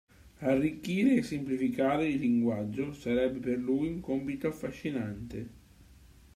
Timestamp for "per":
3.37-3.59